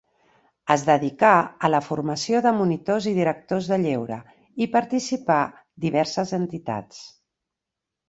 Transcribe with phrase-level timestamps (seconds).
[0.75, 1.33] Es dedicà
[1.67, 4.21] a la formació de monitors i directors del lleure
[4.67, 5.41] i participà
[5.89, 7.09] diverses entitats.